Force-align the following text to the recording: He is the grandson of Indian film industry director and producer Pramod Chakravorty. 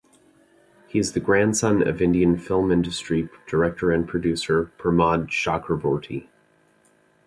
He 0.87 0.97
is 0.97 1.11
the 1.13 1.19
grandson 1.19 1.87
of 1.87 2.01
Indian 2.01 2.35
film 2.35 2.71
industry 2.71 3.29
director 3.47 3.91
and 3.91 4.07
producer 4.09 4.71
Pramod 4.79 5.27
Chakravorty. 5.27 6.27